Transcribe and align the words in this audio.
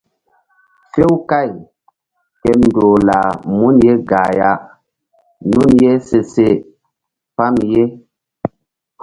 Few 0.91 1.09
káy 1.29 1.49
ke 2.41 2.51
ndoh 2.61 2.95
lah 3.07 3.27
mun 3.57 3.75
ye 3.85 3.93
gah 4.09 4.29
ya 4.39 4.49
nun 5.49 5.69
ye 5.81 5.91
se 6.07 6.19
se 6.33 6.47
pam 7.35 7.55
ye. 7.71 7.83